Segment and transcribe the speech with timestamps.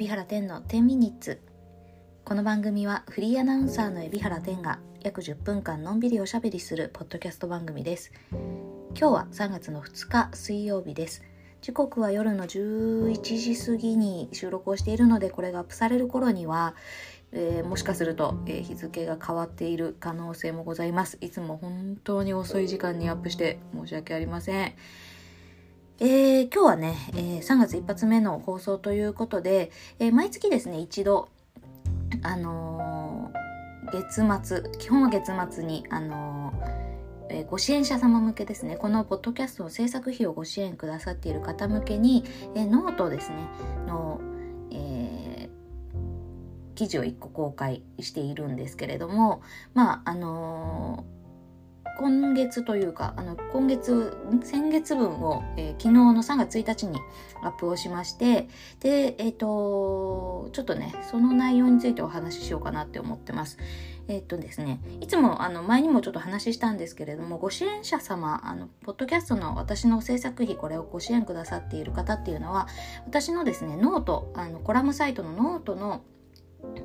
[0.00, 1.42] 海老原天の10ミニッツ
[2.24, 11.22] この番組はフリーアナウンサーの海老原天が約10分間のんびりおしゃべりするポッドキャスト番組です今日は3月の2日水曜日です
[11.60, 16.74] 時刻は夜の11時過ぎに収録をしているのでこれがアップされる頃には
[17.32, 21.16] えー、もしかすると、えー、日付が変わっている可能性もございます。
[21.20, 24.74] いつも本当に遅い時間にアップして申し訳ありません。
[26.02, 31.28] えー、今日はね、えー、3月一発目の放送ということで、えー、毎月ですね、一度、
[32.22, 33.30] あの
[33.92, 36.54] 月末、基本は月末に、あの
[37.28, 42.24] えご支援者様向けですね、このポッドキャストの制作費をご支援くださっている方向けに、
[42.54, 43.36] えノートですね、
[43.86, 44.22] の、
[44.72, 45.50] え
[46.76, 49.42] 記事を1個公開しているんですけれども、
[49.74, 51.19] まあ、あのー
[52.00, 56.98] 今月というか、あの、今月、先月分を、えー、昨日の3月1日に
[57.42, 58.48] アップをしまして、
[58.80, 63.58] で、えっ、ー、と、ちょっとね、その内容についてお話ししようかなって思ってます。
[64.08, 72.66] えっ、ー、とですね、いつも、あの、前にもちょっと話したんですけれども、ご支援者様、あの、ポッドキャストの私の制作費、これをご支援くださっている方っていうのは、
[73.04, 76.00] 私のですね、ノート、あの、コラムサイトのノートの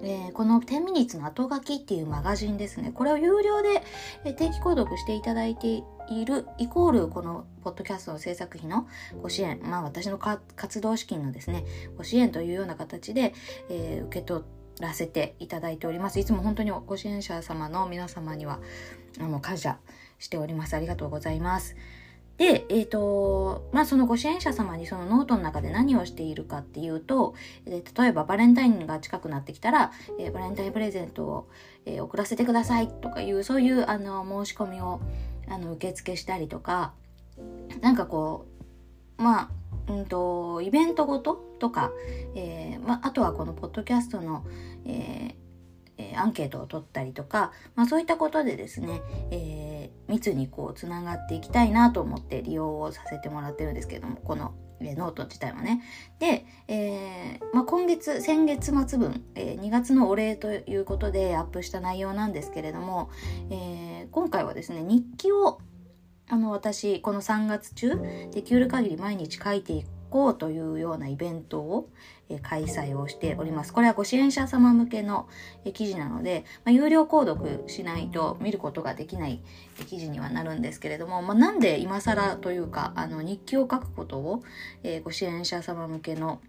[0.03, 2.91] えー、この10ミニッツの後書きっていうマガジンですね。
[2.93, 3.83] これを有料で、
[4.23, 8.87] え定期購読していただいているイコールこのポッドキャストの制作費の
[9.21, 11.65] ご支援、まあ私の活動資金のですね、
[11.97, 13.33] ご支援というような形で、
[13.69, 14.43] えー、受け取
[14.79, 16.19] らせていただいております。
[16.19, 18.59] いつも本当にご支援者様の皆様には、
[19.19, 19.79] あの、感謝
[20.19, 20.75] しております。
[20.75, 21.75] ありがとうございます。
[22.37, 27.33] で、えっ、ー、と、まあ、そのご支援者様にそのノートの中で何をしているかっていうと、
[27.65, 31.49] えー、例えばバレンタインが近くなってきたら、えー、バレンタインプレゼントを、
[31.87, 35.01] え送らせてくださいとかいう、そういうあの申し込みを
[35.47, 36.93] あの受付したりとか、
[37.81, 38.47] なんかこ
[39.19, 39.51] う、ま
[39.87, 41.91] あ、うんと、イベントごととか、
[42.33, 44.43] えまあ、あとはこのポッドキャストの、
[44.85, 45.35] え
[45.97, 49.01] えー、アンケートを取ったりとか、まあ、そういったことでですね、
[49.31, 55.81] えー、密にこうつながっていきたいなと思って利用をさせてもらってるんですけどもこの、えー、ノート自体はね。
[56.19, 63.09] で、えーまあ、今月先月末分、えー、2月のお礼ということでアップした内容なんですけれども、
[63.49, 65.59] えー、今回はですね日記を
[66.27, 67.91] あの私この3月中
[68.31, 71.89] できる限り毎日書いていくこうというようなイベントを、
[72.41, 73.73] 開催をしております。
[73.73, 75.27] これはご支援者様向けの、
[75.73, 79.41] 記事なので、まあ、有料購読しないと見ることができない、
[79.87, 84.41] 記事にはなるんですけれども、まあ、なんで今更というか、あの日記を書くことを、
[84.83, 86.39] えご支援者様向けの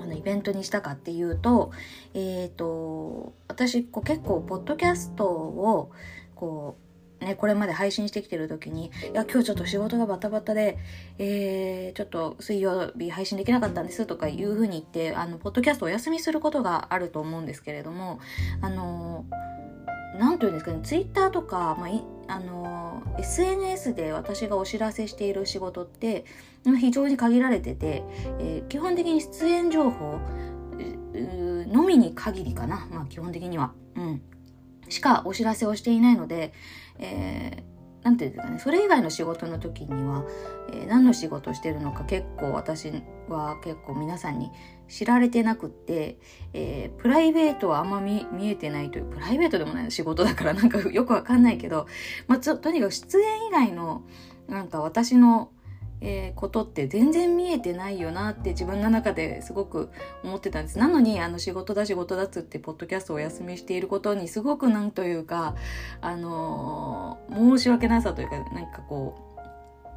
[0.00, 1.72] あのイベントにしたかっていうと、
[2.14, 5.90] えっ、ー、と、私こう結構ポッドキャストを
[6.36, 6.83] こう
[7.24, 10.78] ね、これまで配信してきてる時に、いや、今日ちょっと仕事がバタバタで、
[11.18, 18.20] えー、ちょっと水曜日配信できなかったんですとかいうふうに言って、あの、ポッドキャストお休みすることがあると思うんですけれども、
[18.60, 19.24] あの、
[20.18, 26.24] なんというんですかね、ツイッターとか、まあ、あの、SNS で私がお知らせしている仕事って、
[26.78, 28.04] 非常に限られてて、
[28.38, 30.18] えー、基本的に出演情報
[31.16, 32.86] のみに限りかな。
[32.90, 33.72] まあ、基本的には。
[33.96, 34.22] うん。
[34.88, 36.52] しかお知らせをしていないので、
[36.98, 40.24] えー、なんていうんですかね、それ以外の仕事の時には、
[40.72, 42.92] えー、何の仕事してるのか結構私
[43.28, 44.50] は結構皆さんに
[44.88, 46.18] 知られてなくって、
[46.52, 51.86] えー、プライベートはあんま見見えてないという、プライベートでもない仕事だからなんかよくわかんないけど、
[52.28, 54.04] まあ、とにかく出演以外の
[54.48, 55.50] なんか私の
[56.06, 59.90] えー、ことって全然見えてないよなって自分の中ですごく
[60.22, 60.78] 思ってたんです。
[60.78, 65.56] なのに、あの仕事だ仕事だっつってポッドキャストをお休みしていることにすごくなんというか、
[66.02, 69.16] あのー、申し訳なさというか、なんかこ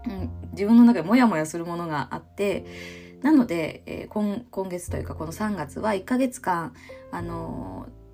[0.08, 2.66] う、うん、自分の中でモヤモヤするものがあって、
[3.22, 6.74] なので、えー、今今月というかこの3月は1ヶ月間、
[7.12, 8.07] あのー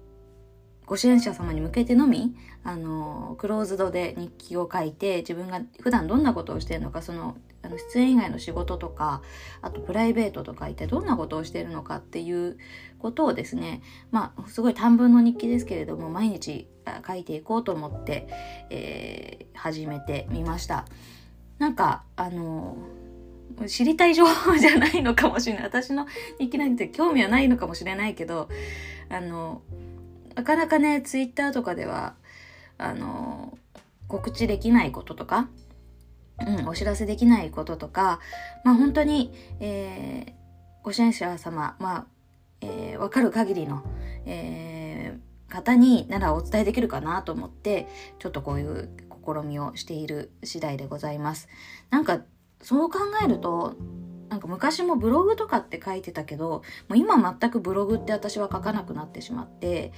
[0.85, 9.21] ご支援者様に向けてのみ、あの、クローズドで日記を書いて、自分が普段どんなことをしてるのか、その、あの出演以外の仕事とか、
[9.61, 12.57] あとプライベートとか一体どんなことをしているのかっていう
[12.99, 13.81] ことをですね、
[14.11, 16.67] まあ、すごい短文の日記ですけれども、毎日
[17.07, 18.27] 書いていこうと思って、
[18.69, 20.85] えー、始めてみました。
[21.57, 22.75] なんか、あの、
[23.67, 25.63] 知りたい情報じゃないのかもしれない。
[25.63, 26.07] 私の
[26.39, 28.49] 日記なんて興味はないのかもしれないけど、
[29.09, 29.61] あの、
[30.35, 32.15] なかなかね、ツイッターとかでは、
[32.77, 33.57] あの、
[34.07, 35.49] 告知できないこととか、
[36.39, 38.19] うん、お知らせできないこととか、
[38.63, 40.33] まあ本当に、えー、
[40.83, 42.05] ご支援者様、まあ、
[42.61, 43.83] えー、わかる限りの、
[44.25, 47.87] えー、方にならお伝えできるかなと思って、
[48.19, 48.89] ちょっとこういう
[49.25, 51.47] 試みをしている次第でございます。
[51.89, 52.21] なんか、
[52.61, 53.75] そう考えると、
[54.33, 59.93] なんか昔もブログとかって書いてたけど、もう今全くブログって私は書かなくなってしまって、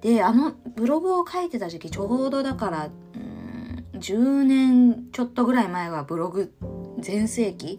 [0.00, 6.52] で、あのブログを書いてた時期ちょうどだから、うん、10年ちょっとぐらい前はブログ
[6.98, 7.78] 全盛期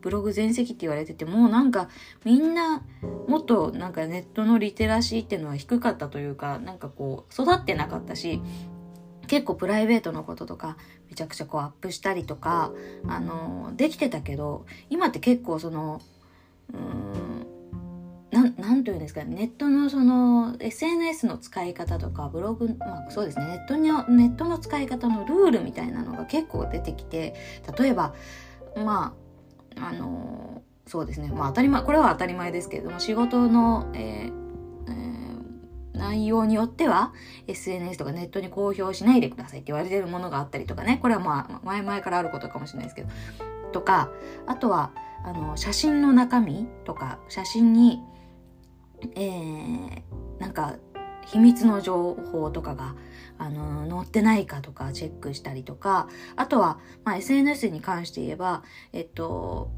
[0.00, 1.88] ブログ全盛期って言われててもうなんか
[2.24, 2.84] みんな
[3.26, 8.40] もっとなんかネットのリテラシーっていうのは低かったというかなんかこう育ってなかったし
[9.26, 10.76] 結構プライベートのこととか
[11.08, 12.72] めちゃくちゃこうアップしたりとか
[13.06, 16.00] あのできてたけど今って結構その
[16.72, 17.46] うーん
[18.34, 27.34] なんなんというんですかネットのその SNS の使い方とかブログまあそうですねネットのネットの使い方のルールみたいなのが結構出てきて
[27.78, 28.14] 例えば
[28.76, 29.14] ま
[29.78, 34.43] ああのそうですねまあ当たり前これは当たり前ですけれども仕事の、えー
[36.04, 37.12] 内容によっては
[37.46, 40.98] SNS とかネットに公表しないでくださいって言われてるものがあったりとかね。
[41.00, 43.08] これはまあ前々からあることかもしれないですけど。
[43.72, 44.10] とか
[44.46, 44.92] あとは
[45.24, 48.00] あの写真の中身とか写真に
[49.16, 50.02] えー、
[50.38, 50.76] なんか
[51.26, 52.94] 秘密の情報とかが
[53.38, 56.08] あの載ってないかとかチェックしたりとか。
[56.36, 58.62] あとは、まあ、SNS に関して言えば
[58.92, 59.70] えっと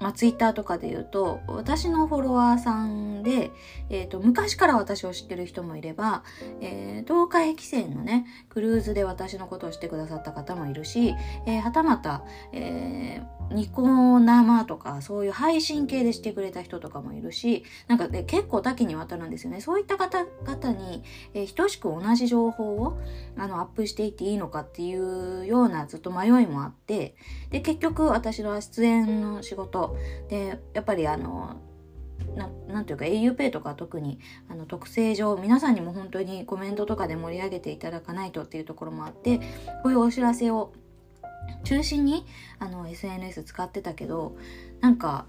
[0.00, 3.50] まあ、ツイッターとかで言うと、私のフォロワーさんで、
[3.90, 6.24] えっ、ー、と、昔から私を知ってる人もいれば、
[6.60, 11.14] えー、東海汽船のね、クルーズで私のことをしてくださった方もいるし、
[11.46, 19.60] えー、はたまた、えー、ニコ生とか、そういう配信系でしてくれた人とかもいるし、なんかね、結構多岐にわたるんですよね。
[19.60, 21.02] そういった方々に、
[21.34, 23.00] えー、等しく同じ情報を、
[23.36, 27.16] あの、アップしていっていいのかっていうようなずっと迷いもあって、
[27.50, 29.96] で、結局私の出演の仕事、
[30.28, 31.56] でやっぱりあの
[32.68, 39.38] なんていうか auPay とか特にあの特性上皆さんにも本当にコメントとかで盛り上げていただかないとっていうところもあって
[39.82, 40.72] こういうお知らせを
[41.64, 42.26] 中心に
[42.58, 44.36] あの SNS 使ってたけど
[44.80, 45.26] なんか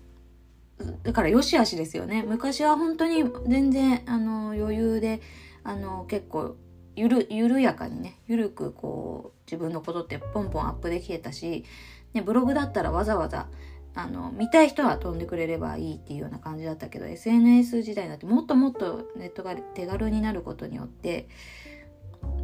[1.03, 2.23] だから良し悪しですよね。
[2.23, 5.21] 昔は本当に全然あの余裕で
[5.63, 6.55] あの結構
[6.95, 11.65] ゆる緩やかにねゆるくこう自分のことってポンポンアップできてたし、
[12.13, 13.47] ね、ブログだったらわざわざ
[13.93, 21.27] あの見たい人は飛んでくれればいいっていうような感じだったけど SNS 時代になってもっともっとネットが手軽になることによって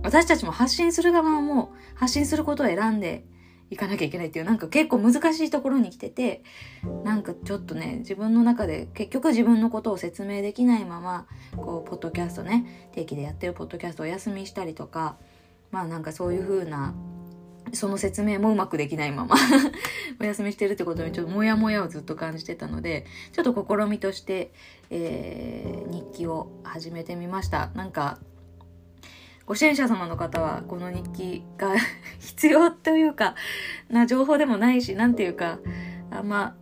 [0.04, 3.26] 私たちも発信する側も発信することを選んで
[3.70, 6.44] いかなきゃいけないっていうなんか結構難しいところに来てて
[7.04, 15.18] なんかちょっとね自分の中で結局自分のことを説明できないままこうポッドキャストね定期でやってるポッドキャストお休みしたりとか
[15.72, 16.94] まあなんかそういう風な
[17.74, 19.36] その説明もうまくできないまま
[20.20, 24.52] お休みしてるってことにちょっとモヤモヤをずっと感じてたので、ちょっと試みとして、
[24.90, 27.72] えー、日記を始めてみました。
[27.76, 28.20] なんか、
[29.48, 31.74] ご支援者様の方はこの日記が
[32.20, 33.34] 必要というか、
[33.90, 35.60] な情報でもないし、なんていうか、
[36.12, 36.56] あんま、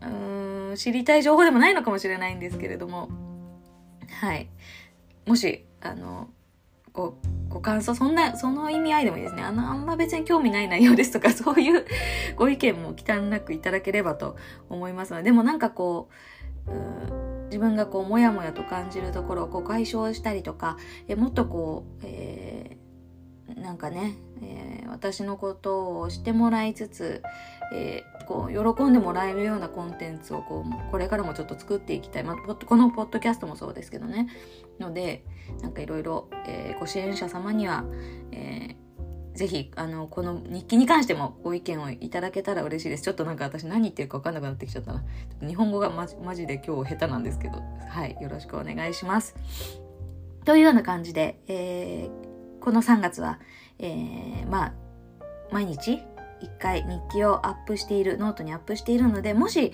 [0.00, 3.10] うーん、知りたい情報でもないのかもしれないんですけれども、
[4.20, 4.48] はい。
[5.26, 6.30] もし、あの、
[6.92, 9.42] ご、ご感想、そんな、その意味合いでもいいですね。
[9.42, 11.84] あの、あんま別に興味ない内容ですとか、 そういう
[12.36, 14.36] ご意見も忌憚なくいただければと
[14.68, 16.08] 思いますので、でもなんかこ
[16.68, 27.22] う、う自分がこう、もやもやと感じるところをこう解消したりとか、えもっとこう、えー、なんかね、えー、私のことをしてもらいつつ、
[27.74, 34.28] えー、こう喜んでもらえるようなコンテンツをこうこれからもちょっと作っていきたい、まあ、このポッドキャストもそうですけどね。
[34.80, 35.26] ので
[35.60, 36.30] なんかいろいろ
[36.80, 37.84] ご支援者様には、
[38.30, 38.81] えー、
[39.34, 43.02] ぜひあのこの日記に関してもご意見をいただけたら嬉しいです。
[43.02, 45.02] ちょっとなんか私何言ってるか分かんなくなってきちゃったな。
[45.40, 47.62] 日本語がマジマジで今日下手なんですけど。
[47.88, 49.34] はいよろしくお願いします。
[50.44, 53.38] というような感じで、えー、この3月は、
[53.78, 54.72] えー、まあ
[55.52, 56.02] 毎日
[56.42, 59.72] 一回日記をアップしている、ノートにアップしているので、もし、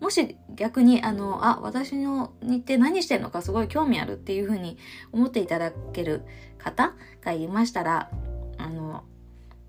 [0.00, 4.78] もし逆に、あの、あ、私の日程何してんのかすごい興味あるっていうふうに
[5.12, 6.22] 思っていただける
[6.58, 8.10] 方がいましたら、
[8.66, 9.04] あの、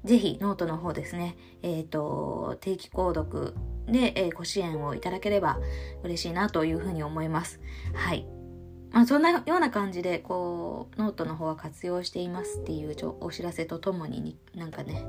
[0.04, 3.54] ぜひノートの方ですね、えっ、ー、と、定期購読
[3.86, 5.60] で、えー、ご支援をいただければ
[6.04, 7.60] 嬉しいなというふうに思います。
[7.94, 8.26] はい。
[8.92, 15.06] まあ、そんなような感じで、こう、ノートの方は活用していますっていうお知らせとともに、なんかね、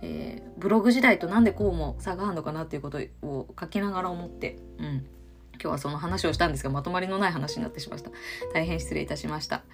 [0.00, 5.06] えー、ブログ時代となんでこうも差があるのかなっていうことを書きながら思って、うん。
[5.60, 8.10] 今日はその話をしたんですが、まとまりのない話になってしまいました。
[8.54, 9.64] 大変失礼いたしました。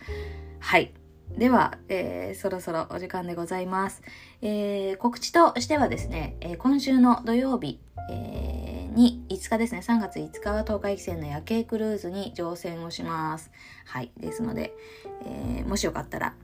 [0.58, 0.94] はい。
[1.36, 4.02] では、えー、そろそろお時間でございます。
[4.40, 13.50] えー、告知としてはですね、えー、今週の土曜日、えーに5日ですね、3月5日は東海汽船の夜景クルーズに乗船をします。
[13.86, 14.12] はい。
[14.16, 14.72] ですので、
[15.26, 16.34] えーもしよかったら、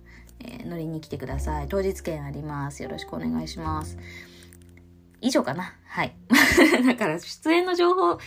[0.40, 1.68] えー、乗りに来てください。
[1.68, 2.82] 当日券あります。
[2.82, 3.97] よろしくお願いします。
[5.20, 5.75] 以上かな。
[5.87, 6.14] はい。
[6.87, 8.18] だから出演の情報、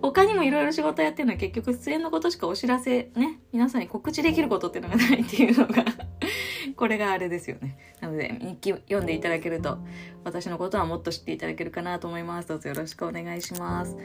[0.00, 5.84] 他にもいろいろ仕事やってるのは結局出演のことしかお知らせね、皆さんに告知できることっていうのがないっていうのが
[6.76, 7.76] これがあれですよね。
[8.00, 9.78] なので日記読んでいただけると
[10.24, 12.48] 私のことはもっと知っていただけるかなと思います。
[12.48, 13.96] どうぞよろしくお願いします。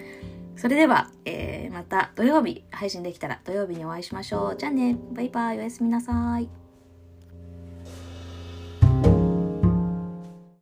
[0.55, 4.55] それでは、えー、また土曜日配信できたら土曜日にお会いしましょう。
[4.57, 6.66] じゃあね、バイバイ、おやすみなさい。